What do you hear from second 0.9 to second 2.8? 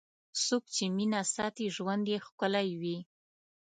مینه ساتي، ژوند یې ښکلی